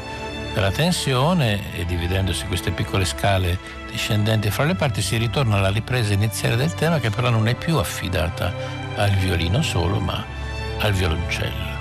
della 0.53 0.73
tensione 0.73 1.73
e 1.73 1.85
dividendosi 1.85 2.47
queste 2.47 2.73
piccole 2.73 3.05
scale 3.05 3.57
discendenti 3.93 4.51
fra 4.51 4.65
le 4.65 4.75
parti 4.75 5.03
si 5.03 5.17
ritorna 5.17 5.59
alla 5.59 5.71
ripresa 5.71 6.15
iniziale 6.15 6.57
del 6.57 6.75
tema 6.75 6.99
che 6.99 7.11
però 7.11 7.31
non 7.31 7.47
è 7.47 7.55
più 7.55 7.77
affidata 7.77 8.53
al 8.97 9.13
violino 9.13 9.63
solo 9.63 10.01
ma 10.01 10.25
al 10.81 10.93
violoncello. 10.95 11.78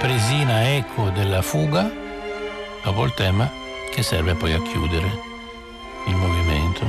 Ripresina 0.00 0.76
eco 0.76 1.10
della 1.10 1.42
fuga 1.42 1.90
dopo 2.84 3.04
il 3.04 3.12
tema 3.14 3.50
che 3.90 4.04
serve 4.04 4.36
poi 4.36 4.52
a 4.52 4.62
chiudere 4.62 5.10
il 6.06 6.14
movimento. 6.14 6.86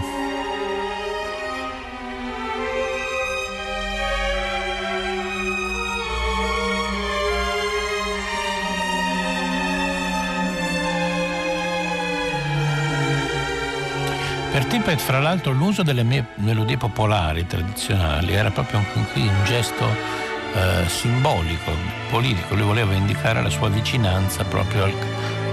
Per 14.51 14.65
Tippett, 14.65 14.99
fra 14.99 15.19
l'altro, 15.19 15.51
l'uso 15.51 15.81
delle 15.81 16.03
melodie 16.35 16.77
popolari 16.77 17.47
tradizionali 17.47 18.33
era 18.33 18.51
proprio 18.51 18.85
qui 19.13 19.25
un 19.25 19.43
gesto 19.45 20.28
eh, 20.53 20.87
simbolico, 20.87 21.71
politico, 22.09 22.55
lui 22.55 22.65
voleva 22.65 22.93
indicare 22.93 23.41
la 23.41 23.49
sua 23.49 23.69
vicinanza 23.69 24.43
proprio 24.43 24.85
al, 24.85 24.93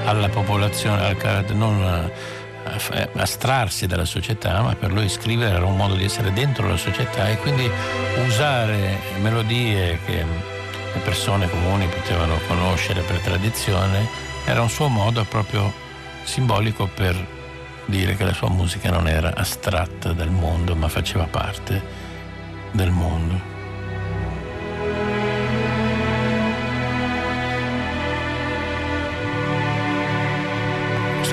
alla 0.05 0.29
popolazione, 0.29 1.05
al, 1.05 1.45
non 1.55 2.11
eh, 2.91 3.09
astrarsi 3.15 3.87
dalla 3.87 4.05
società, 4.05 4.61
ma 4.63 4.75
per 4.75 4.93
lui 4.93 5.09
scrivere 5.09 5.55
era 5.55 5.67
un 5.67 5.77
modo 5.77 5.95
di 5.95 6.05
essere 6.05 6.33
dentro 6.33 6.69
la 6.69 6.77
società 6.77 7.29
e 7.29 7.37
quindi 7.39 7.71
usare 8.27 8.99
melodie 9.21 9.99
che 10.05 10.25
le 10.95 11.01
persone 11.03 11.49
comuni 11.49 11.87
potevano 11.87 12.39
conoscere 12.47 13.03
per 13.03 13.19
tradizione 13.19 14.09
era 14.47 14.63
un 14.63 14.71
suo 14.71 14.89
modo 14.89 15.25
proprio 15.25 15.73
simbolico 16.23 16.87
per 16.87 17.15
dire 17.85 18.17
che 18.17 18.25
la 18.25 18.33
sua 18.33 18.49
musica 18.49 18.91
non 18.91 19.09
era 19.09 19.33
astratta 19.35 20.13
dal 20.13 20.31
mondo, 20.31 20.75
ma 20.75 20.89
faceva 20.89 21.25
parte 21.25 21.83
del 22.73 22.91
mondo. 22.91 23.56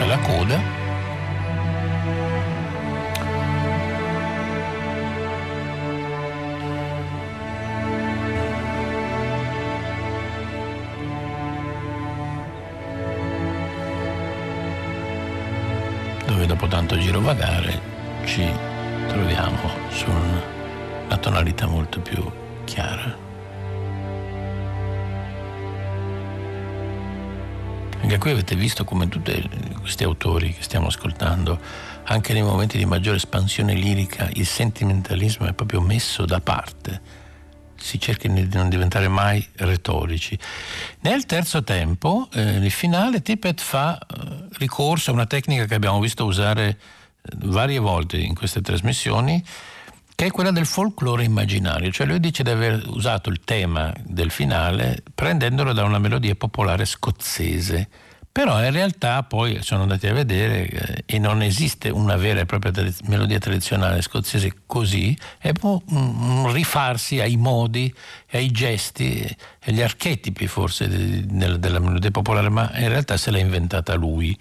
La 0.06 0.18
coda 0.18 0.60
dove 16.26 16.46
dopo 16.46 16.68
tanto 16.68 16.98
girovagare 16.98 17.80
ci 18.26 18.46
troviamo 19.08 19.70
su 19.90 20.10
una 20.10 21.18
tonalità 21.18 21.68
molto 21.68 22.00
più 22.02 22.24
chiara. 22.66 23.23
Anche 28.14 28.26
qui 28.26 28.32
avete 28.34 28.56
visto 28.56 28.84
come 28.84 29.10
tutti 29.10 29.50
questi 29.80 30.04
autori 30.04 30.54
che 30.54 30.62
stiamo 30.62 30.86
ascoltando, 30.86 31.60
anche 32.04 32.32
nei 32.34 32.44
momenti 32.44 32.78
di 32.78 32.86
maggiore 32.86 33.18
espansione 33.18 33.74
lirica, 33.74 34.30
il 34.34 34.46
sentimentalismo 34.46 35.48
è 35.48 35.54
proprio 35.54 35.82
messo 35.82 36.24
da 36.24 36.40
parte. 36.40 37.02
Si 37.76 38.00
cerca 38.00 38.28
di 38.28 38.48
non 38.54 38.70
diventare 38.70 39.08
mai 39.08 39.44
retorici. 39.56 40.38
Nel 41.00 41.26
terzo 41.26 41.64
tempo, 41.64 42.30
eh, 42.34 42.58
il 42.58 42.70
finale, 42.70 43.24
Tippett 43.24 43.60
fa 43.60 43.98
eh, 43.98 44.48
ricorso 44.60 45.10
a 45.10 45.14
una 45.14 45.26
tecnica 45.26 45.66
che 45.66 45.74
abbiamo 45.74 46.00
visto 46.00 46.24
usare 46.24 46.68
eh, 46.68 46.78
varie 47.46 47.80
volte 47.80 48.18
in 48.18 48.36
queste 48.36 48.62
trasmissioni, 48.62 49.44
che 50.16 50.26
è 50.26 50.32
quella 50.32 50.52
del 50.52 50.66
folklore 50.66 51.24
immaginario, 51.24 51.92
cioè 51.92 52.08
lui 52.08 52.20
dice 52.20 52.44
di 52.44 52.50
aver 52.50 52.84
usato 52.88 53.30
il 53.30 53.42
tema 53.44 53.94
del 54.04 54.32
finale 54.32 55.04
prendendolo 55.14 55.74
da 55.74 55.84
una 55.84 56.00
melodia 56.00 56.36
popolare 56.36 56.86
scozzese. 56.86 57.90
Però 58.34 58.64
in 58.64 58.72
realtà 58.72 59.22
poi 59.22 59.62
sono 59.62 59.84
andati 59.84 60.08
a 60.08 60.14
vedere 60.14 60.68
eh, 60.68 61.04
e 61.06 61.20
non 61.20 61.44
esiste 61.44 61.90
una 61.90 62.16
vera 62.16 62.40
e 62.40 62.46
propria 62.46 62.72
tradiz- 62.72 63.02
melodia 63.02 63.38
tradizionale 63.38 64.02
scozzese 64.02 64.52
così, 64.66 65.16
è 65.38 65.52
un, 65.62 65.80
un 65.86 66.52
rifarsi 66.52 67.20
ai 67.20 67.38
modi, 67.38 67.94
ai 68.32 68.50
gesti 68.50 69.20
e 69.20 69.38
agli 69.68 69.84
archetipi 69.84 70.48
forse 70.48 70.88
de, 70.88 71.28
de, 71.28 71.60
della 71.60 71.78
melodia 71.78 72.10
popolare, 72.10 72.50
ma 72.50 72.72
in 72.74 72.90
realtà 72.90 73.18
se 73.18 73.30
l'ha 73.30 73.38
inventata 73.38 73.94
lui 73.94 74.36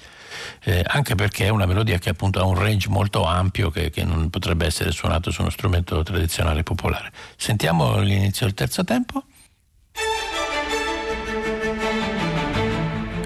eh, 0.64 0.82
anche 0.86 1.14
perché 1.14 1.46
è 1.46 1.48
una 1.48 1.66
melodia 1.66 1.98
che 1.98 2.10
appunto 2.10 2.40
ha 2.40 2.44
un 2.44 2.58
range 2.58 2.88
molto 2.88 3.24
ampio 3.24 3.70
che, 3.70 3.90
che 3.90 4.04
non 4.04 4.30
potrebbe 4.30 4.66
essere 4.66 4.90
suonato 4.90 5.30
su 5.30 5.40
uno 5.40 5.50
strumento 5.50 6.02
tradizionale 6.02 6.62
popolare. 6.62 7.12
Sentiamo 7.36 8.00
l'inizio 8.00 8.46
del 8.46 8.54
terzo 8.54 8.84
tempo. 8.84 9.24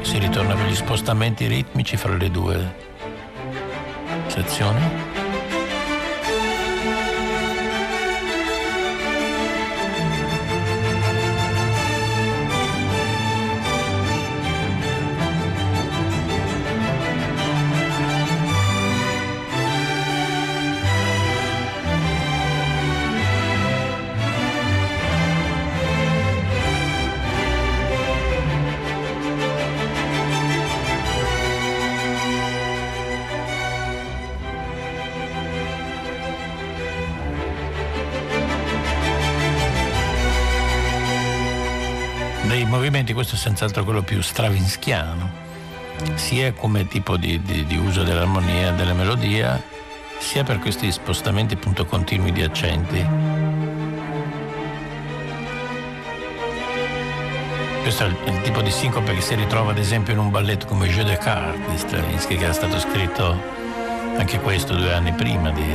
Si 0.02 0.18
ritorna 0.18 0.54
per 0.54 0.66
gli 0.66 0.74
spostamenti 0.74 1.46
ritmici 1.46 1.96
fra 1.96 2.14
le 2.14 2.30
due 2.30 2.74
sezioni. 4.28 5.15
Movimenti, 42.96 43.12
questo 43.12 43.34
è 43.34 43.38
senz'altro 43.38 43.84
quello 43.84 44.00
più 44.00 44.22
stravinschiano, 44.22 45.30
sia 46.14 46.52
come 46.54 46.88
tipo 46.88 47.18
di, 47.18 47.42
di, 47.42 47.66
di 47.66 47.76
uso 47.76 48.02
dell'armonia, 48.02 48.72
della 48.72 48.94
melodia, 48.94 49.62
sia 50.18 50.44
per 50.44 50.58
questi 50.58 50.90
spostamenti 50.90 51.54
appunto 51.54 51.84
continui 51.84 52.32
di 52.32 52.42
accenti. 52.42 53.06
Questo 57.82 58.04
è 58.04 58.06
il, 58.06 58.16
il, 58.24 58.40
tipo 58.40 58.62
di 58.62 58.70
sincope 58.70 59.12
che 59.12 59.20
si 59.20 59.34
ritrova 59.34 59.72
ad 59.72 59.78
esempio 59.78 60.14
in 60.14 60.18
un 60.18 60.30
balletto 60.30 60.64
come 60.66 60.88
Jeu 60.88 61.04
de 61.04 61.18
Cartes 61.18 61.68
di 61.68 61.76
Stravinsky 61.76 62.36
che 62.36 62.44
era 62.44 62.52
stato 62.54 62.78
scritto 62.78 63.38
anche 64.16 64.40
questo 64.40 64.74
due 64.74 64.94
anni 64.94 65.12
prima 65.12 65.50
di, 65.50 65.66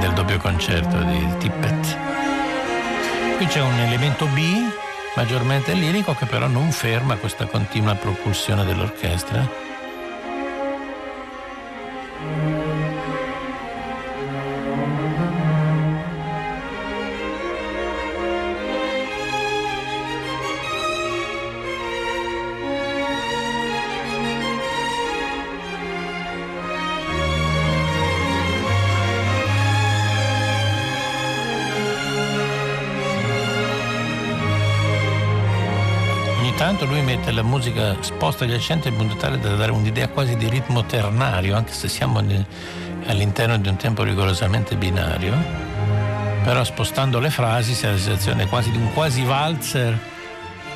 del 0.00 0.12
doppio 0.14 0.38
concerto 0.38 0.96
di 1.02 1.36
Tippett. 1.38 1.96
Qui 3.36 3.46
c'è 3.46 3.60
un 3.60 3.78
elemento 3.78 4.24
B 4.28 4.82
maggiormente 5.16 5.74
lirico 5.74 6.14
che 6.14 6.26
però 6.26 6.46
non 6.46 6.70
ferma 6.72 7.16
questa 7.16 7.46
continua 7.46 7.94
propulsione 7.94 8.64
dell'orchestra. 8.64 9.73
Mette 37.24 37.32
la 37.32 37.42
musica, 37.42 37.96
sposta 38.00 38.44
gli 38.44 38.52
accenti 38.52 38.88
in 38.88 38.96
modo 38.96 39.14
tale 39.14 39.38
da 39.38 39.54
dare 39.54 39.72
un'idea 39.72 40.08
quasi 40.08 40.36
di 40.36 40.46
ritmo 40.46 40.84
ternario, 40.84 41.56
anche 41.56 41.72
se 41.72 41.88
siamo 41.88 42.18
all'interno 42.18 43.56
di 43.56 43.66
un 43.66 43.76
tempo 43.76 44.02
rigorosamente 44.02 44.76
binario, 44.76 45.32
però 46.42 46.62
spostando 46.64 47.20
le 47.20 47.30
frasi 47.30 47.72
si 47.72 47.86
ha 47.86 47.92
la 47.92 47.96
sensazione 47.96 48.46
quasi 48.46 48.70
di 48.70 48.76
un 48.76 48.92
quasi 48.92 49.22
valzer, 49.22 49.98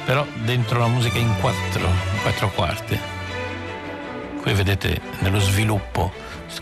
però 0.06 0.26
dentro 0.44 0.78
la 0.78 0.86
musica 0.86 1.18
in 1.18 1.34
quattro, 1.38 1.86
in 1.86 2.22
quattro 2.22 2.50
quarti. 2.50 2.98
Qui 4.40 4.52
vedete 4.54 5.00
nello 5.18 5.40
sviluppo 5.40 6.10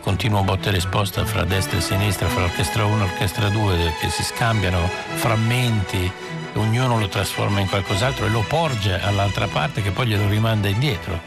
continuo 0.00 0.42
botta 0.42 0.68
e 0.68 0.72
risposta 0.72 1.24
fra 1.24 1.44
destra 1.44 1.78
e 1.78 1.80
sinistra, 1.80 2.26
fra 2.26 2.42
orchestra 2.42 2.84
1 2.84 3.02
e 3.02 3.04
orchestra 3.04 3.48
2 3.48 3.94
che 4.00 4.10
si 4.10 4.24
scambiano 4.24 4.90
frammenti 5.14 6.10
ognuno 6.56 6.98
lo 6.98 7.08
trasforma 7.08 7.60
in 7.60 7.68
qualcos'altro 7.68 8.26
e 8.26 8.28
lo 8.28 8.44
porge 8.46 9.00
all'altra 9.00 9.46
parte 9.46 9.82
che 9.82 9.90
poi 9.90 10.06
glielo 10.06 10.28
rimanda 10.28 10.68
indietro. 10.68 11.20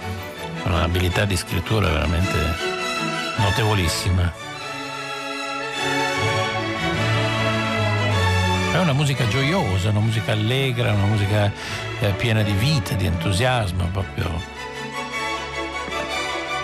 Un'abilità 0.64 1.26
di 1.26 1.36
scrittura 1.36 1.90
veramente 1.90 2.38
notevolissima. 3.38 4.34
È 8.74 8.78
una 8.78 8.94
musica 8.94 9.28
gioiosa, 9.28 9.90
una 9.90 10.00
musica 10.00 10.32
allegra, 10.32 10.94
una 10.94 11.06
musica 11.06 11.52
eh, 12.00 12.10
piena 12.12 12.42
di 12.44 12.54
vita, 12.54 12.94
di 12.96 13.06
entusiasmo, 13.06 13.90
proprio 13.92 14.58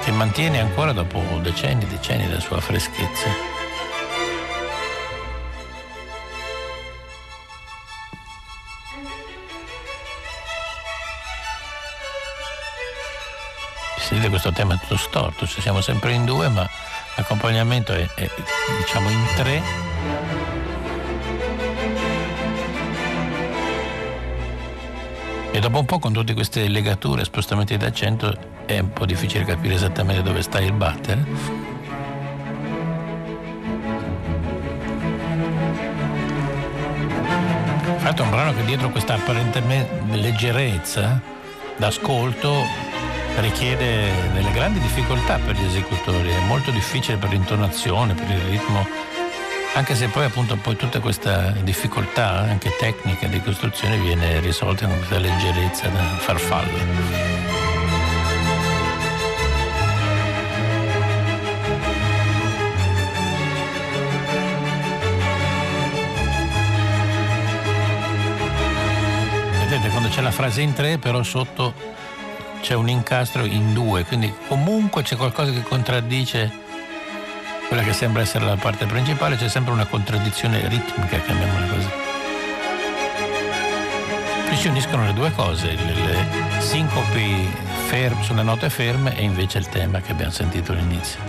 che 0.04 0.12
mantiene 0.12 0.60
ancora 0.60 0.92
dopo 0.92 1.20
decenni 1.42 1.84
e 1.84 1.88
decenni 1.88 2.30
la 2.30 2.40
sua 2.40 2.60
freschezza. 2.62 3.55
Sentite 14.16 14.30
questo 14.30 14.52
tema 14.52 14.76
è 14.76 14.80
tutto 14.80 14.98
storto, 14.98 15.46
cioè 15.46 15.62
siamo 15.62 15.82
sempre 15.82 16.14
in 16.14 16.24
due 16.26 16.48
ma 16.48 16.68
l'accompagnamento 17.16 17.92
è, 17.92 18.08
è 18.16 18.30
diciamo 18.80 19.10
in 19.10 19.26
tre. 19.36 19.62
E 25.52 25.60
dopo 25.60 25.80
un 25.80 25.86
po' 25.86 26.00
con 26.00 26.14
tutte 26.14 26.34
queste 26.34 26.68
legature, 26.68 27.24
spostamenti 27.26 27.76
d'accento 27.78 28.38
è 28.66 28.80
un 28.80 28.92
po' 28.92 29.06
difficile 29.06 29.44
capire 29.44 29.74
esattamente 29.74 30.22
dove 30.22 30.42
sta 30.42 30.60
il 30.60 30.72
battere. 30.72 31.24
Infatti 37.88 38.22
è 38.22 38.24
un 38.24 38.30
brano 38.30 38.54
che 38.54 38.64
dietro 38.66 38.90
questa 38.92 39.16
apparente 39.16 39.62
leggerezza 40.12 41.20
d'ascolto 41.78 42.85
richiede 43.42 44.12
delle 44.34 44.52
grandi 44.52 44.80
difficoltà 44.80 45.38
per 45.38 45.56
gli 45.56 45.66
esecutori, 45.66 46.30
è 46.30 46.40
molto 46.48 46.72
difficile 46.72 47.18
per 47.18 47.30
l'intonazione, 47.30 48.14
per 48.14 48.30
il 48.30 48.40
ritmo, 48.50 48.88
anche 49.74 49.94
se 49.94 50.08
poi 50.08 50.26
appunto 50.26 50.56
poi 50.56 50.78
tutta 50.78 51.00
questa 51.00 51.52
difficoltà 51.62 52.30
anche 52.30 52.76
tecnica 52.78 53.28
di 53.28 53.42
costruzione 53.42 53.98
viene 53.98 54.40
risolta 54.40 54.88
con 54.88 54.96
questa 54.98 55.20
leggerezza 55.20 55.88
da 55.90 56.04
farfalla. 56.18 57.44
Vedete 69.60 69.90
quando 69.90 70.08
c'è 70.10 70.22
la 70.22 70.32
frase 70.32 70.62
in 70.62 70.74
tre 70.74 70.98
però 70.98 71.22
sotto 71.24 71.74
c'è 72.66 72.74
un 72.74 72.90
incastro 72.90 73.46
in 73.46 73.74
due, 73.74 74.06
quindi 74.06 74.34
comunque 74.48 75.04
c'è 75.04 75.16
qualcosa 75.16 75.52
che 75.52 75.62
contraddice 75.62 76.52
quella 77.68 77.84
che 77.84 77.94
sembra 77.94 78.24
essere 78.24 78.44
la 78.44 78.56
parte 78.56 78.88
principale, 78.88 79.36
c'è 79.36 79.48
sempre 79.48 79.72
una 79.72 79.86
contraddizione 79.86 80.68
ritmica, 80.68 81.20
chiamiamola 81.20 81.68
così. 81.68 81.88
Qui 84.48 84.58
si 84.58 84.68
uniscono 84.68 85.06
le 85.06 85.14
due 85.14 85.32
cose, 85.34 85.76
le 85.76 86.26
sincopi 86.58 87.48
ferm, 87.86 88.24
sulle 88.24 88.42
note 88.42 88.72
ferme 88.72 89.16
e 89.16 89.22
invece 89.22 89.60
il 89.60 89.70
tema 89.70 90.02
che 90.02 90.14
abbiamo 90.14 90.32
sentito 90.32 90.72
all'inizio. 90.72 91.20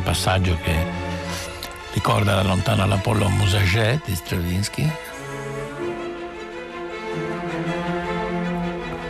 Passaggio 0.00 0.56
che 0.62 0.74
ricorda 1.92 2.34
da 2.36 2.42
lontano 2.42 2.86
l'Apollo 2.86 3.28
Musaget 3.28 4.04
di 4.04 4.14
Stravinsky. 4.14 4.90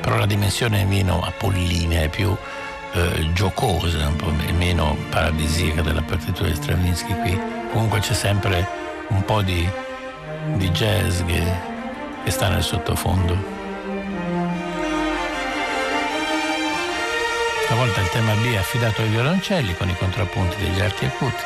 Però 0.00 0.16
la 0.16 0.26
dimensione 0.26 0.80
è 0.80 0.84
meno 0.84 1.20
apollinea, 1.22 2.02
è 2.02 2.08
più 2.08 2.36
eh, 2.92 3.32
giocosa, 3.32 4.06
un 4.06 4.16
po' 4.16 4.32
meno 4.56 4.96
paradisiaca 5.10 5.82
della 5.82 6.02
partitura 6.02 6.48
di 6.48 6.54
Stravinsky 6.54 7.20
qui. 7.20 7.40
Comunque 7.72 8.00
c'è 8.00 8.14
sempre 8.14 8.66
un 9.08 9.24
po' 9.24 9.42
di, 9.42 9.68
di 10.54 10.70
jazz 10.70 11.22
che, 11.26 11.42
che 12.24 12.30
sta 12.30 12.48
nel 12.48 12.62
sottofondo. 12.62 13.59
Stavolta 17.70 18.00
il 18.00 18.08
tema 18.08 18.34
B 18.34 18.52
è 18.52 18.56
affidato 18.56 19.00
ai 19.00 19.08
violoncelli 19.10 19.76
con 19.76 19.88
i 19.88 19.94
contrappunti 19.94 20.56
degli 20.56 20.80
archi 20.80 21.04
acuti. 21.04 21.42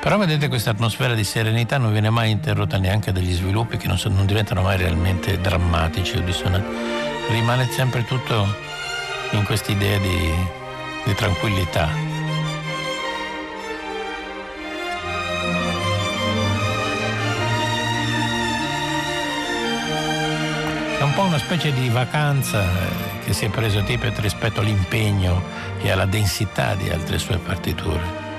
Però 0.00 0.16
vedete 0.16 0.48
questa 0.48 0.70
atmosfera 0.70 1.12
di 1.12 1.22
serenità 1.22 1.76
non 1.76 1.92
viene 1.92 2.08
mai 2.08 2.30
interrotta 2.30 2.78
neanche 2.78 3.12
dagli 3.12 3.34
sviluppi 3.34 3.76
che 3.76 3.86
non, 3.86 3.98
so, 3.98 4.08
non 4.08 4.24
diventano 4.24 4.62
mai 4.62 4.78
realmente 4.78 5.38
drammatici 5.38 6.16
o 6.16 6.20
dissonanti. 6.22 6.74
Rimane 7.28 7.68
sempre 7.70 8.02
tutto 8.06 8.46
in 9.32 9.44
quest'idea 9.44 9.98
di, 9.98 10.32
di 11.04 11.14
tranquillità. 11.14 12.09
Un 21.10 21.16
po' 21.16 21.22
una 21.22 21.38
specie 21.38 21.72
di 21.72 21.88
vacanza 21.88 22.62
eh, 22.62 23.24
che 23.24 23.32
si 23.32 23.44
è 23.44 23.48
preso 23.48 23.82
Tippett 23.82 24.16
rispetto 24.20 24.60
all'impegno 24.60 25.42
e 25.82 25.90
alla 25.90 26.06
densità 26.06 26.76
di 26.76 26.88
altre 26.88 27.18
sue 27.18 27.36
partiture. 27.38 28.29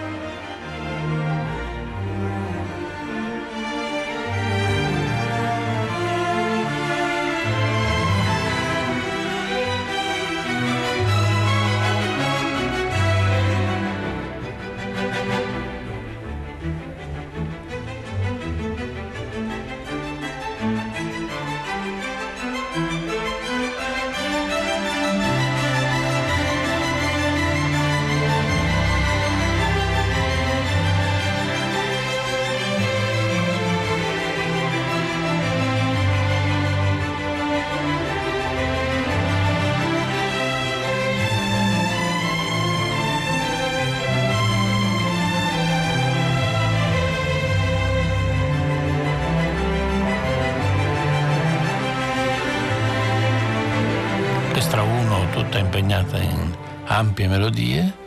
Impegnata 56.01 56.17
in 56.17 56.55
ampie 56.85 57.27
melodie. 57.27 57.99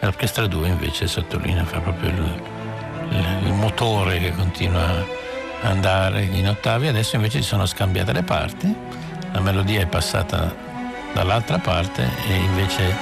L'orchestra 0.00 0.46
2 0.46 0.68
invece 0.68 1.06
sottolinea, 1.06 1.64
fa 1.64 1.78
proprio 1.78 2.10
il, 2.10 2.42
il, 3.10 3.46
il 3.46 3.52
motore 3.52 4.18
che 4.18 4.32
continua 4.34 4.80
a 4.82 5.68
andare 5.68 6.24
in 6.24 6.48
ottavi, 6.48 6.88
adesso 6.88 7.14
invece 7.14 7.40
si 7.40 7.46
sono 7.46 7.66
scambiate 7.66 8.12
le 8.12 8.24
parti, 8.24 8.74
la 9.30 9.40
melodia 9.40 9.80
è 9.80 9.86
passata 9.86 10.52
dall'altra 11.12 11.58
parte 11.58 12.02
e 12.28 12.34
invece 12.34 12.96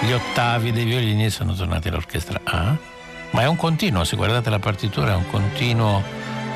gli 0.00 0.12
ottavi 0.12 0.70
dei 0.70 0.84
violini 0.84 1.28
sono 1.28 1.54
tornati 1.54 1.88
all'orchestra 1.88 2.40
A, 2.44 2.76
ma 3.30 3.42
è 3.42 3.46
un 3.46 3.56
continuo, 3.56 4.04
se 4.04 4.14
guardate 4.14 4.48
la 4.48 4.60
partitura 4.60 5.12
è 5.12 5.16
un 5.16 5.28
continuo 5.28 6.02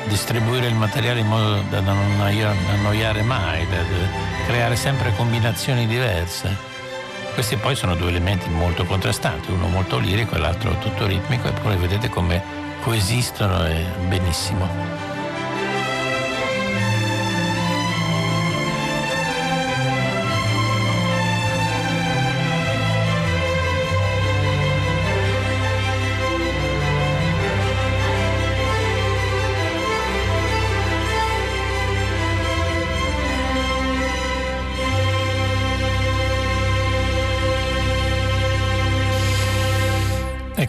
distribuire 0.07 0.67
il 0.67 0.75
materiale 0.75 1.19
in 1.19 1.27
modo 1.27 1.61
da 1.69 1.81
non 1.81 1.97
annoiare 2.21 3.21
mai, 3.23 3.67
da 3.67 3.77
creare 4.47 4.77
sempre 4.77 5.13
combinazioni 5.15 5.87
diverse. 5.87 6.74
Questi 7.35 7.57
poi 7.57 7.75
sono 7.75 7.95
due 7.95 8.07
elementi 8.07 8.49
molto 8.49 8.85
contrastanti, 8.85 9.51
uno 9.51 9.67
molto 9.67 9.97
lirico 9.97 10.35
e 10.35 10.39
l'altro 10.39 10.77
tutto 10.77 11.05
ritmico, 11.05 11.49
eppure 11.49 11.75
vedete 11.75 12.07
come 12.07 12.41
coesistono 12.81 13.67
benissimo. 14.07 15.04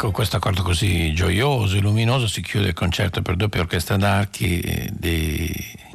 Ecco, 0.07 0.15
questo 0.15 0.37
accordo 0.37 0.63
così 0.63 1.13
gioioso 1.15 1.77
e 1.77 1.81
luminoso 1.81 2.29
si 2.29 2.41
chiude 2.41 2.69
il 2.69 2.75
concerto 2.75 3.23
per 3.23 3.35
doppia 3.35 3.63
orchestra 3.63 3.97
d'archi 3.97 4.89
di 4.93 5.53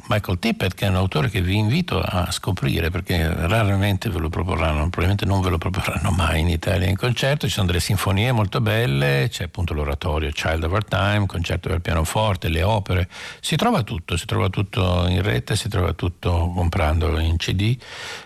Michael 0.08 0.38
Tippett, 0.38 0.74
che 0.74 0.84
è 0.84 0.88
un 0.90 0.96
autore 0.96 1.30
che 1.30 1.40
vi 1.40 1.56
invito 1.56 1.98
a 1.98 2.30
scoprire 2.30 2.90
perché 2.90 3.26
raramente 3.26 4.10
ve 4.10 4.18
lo 4.18 4.28
proporranno, 4.28 4.80
probabilmente 4.90 5.24
non 5.24 5.40
ve 5.40 5.48
lo 5.48 5.56
proporranno 5.56 6.10
mai 6.10 6.40
in 6.40 6.50
Italia 6.50 6.88
in 6.88 6.96
concerto. 6.96 7.46
Ci 7.46 7.54
sono 7.54 7.68
delle 7.68 7.80
sinfonie 7.80 8.32
molto 8.32 8.60
belle, 8.60 9.28
c'è 9.30 9.44
appunto 9.44 9.72
l'oratorio 9.72 10.30
Child 10.30 10.64
of 10.64 10.72
Our 10.72 10.84
Time, 10.84 11.24
concerto 11.24 11.70
per 11.70 11.80
pianoforte, 11.80 12.48
le 12.48 12.62
opere, 12.62 13.08
si 13.40 13.56
trova 13.56 13.82
tutto, 13.82 14.18
si 14.18 14.26
trova 14.26 14.50
tutto 14.50 15.06
in 15.08 15.22
rete, 15.22 15.56
si 15.56 15.70
trova 15.70 15.94
tutto 15.94 16.52
comprandolo 16.54 17.18
in 17.18 17.38
CD 17.38 17.78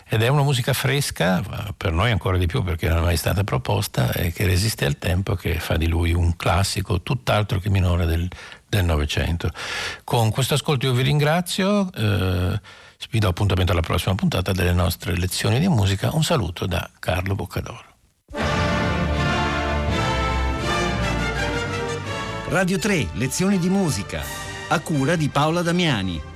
ed 0.09 0.23
è 0.23 0.29
una 0.29 0.43
musica 0.43 0.73
fresca, 0.73 1.43
per 1.77 1.93
noi 1.93 2.11
ancora 2.11 2.39
di 2.39 2.47
più 2.47 2.63
perché 2.63 2.89
non 2.89 2.99
è 2.99 3.03
mai 3.03 3.17
stata 3.17 3.43
proposta 3.45 4.13
e 4.13 4.33
che 4.33 4.47
resiste 4.47 4.85
al 4.85 4.99
tempo, 4.99 5.35
che 5.35 5.59
fa 5.59 5.77
di 5.77 5.89
lui 5.89 6.13
un 6.13 6.37
classico 6.37 7.03
tutt'altro 7.03 7.59
che 7.59 7.71
minore 7.71 8.07
del 8.07 8.29
del 8.69 8.85
Novecento. 8.85 9.51
Con 10.05 10.31
questo 10.31 10.55
ascolto 10.55 10.87
io 10.87 10.93
vi 10.93 11.03
ringrazio, 11.03 11.91
eh, 11.93 12.61
vi 13.11 13.19
do 13.19 13.29
appuntamento 13.29 13.73
alla 13.73 13.81
prossima 13.81 14.15
puntata 14.15 14.53
delle 14.53 14.73
nostre 14.73 15.17
lezioni 15.17 15.59
di 15.59 15.69
musica. 15.69 16.11
Un 16.15 16.25
saluto 16.25 16.67
da 16.67 16.89
Carlo 16.99 17.35
Boccadoro. 17.35 17.85
Radio 22.49 22.79
3, 22.79 23.09
lezioni 23.15 23.59
di 23.59 23.69
musica, 23.69 24.23
a 24.69 24.81
cura 24.81 25.17
di 25.17 25.29
Paola 25.29 25.63
Damiani. 25.63 26.36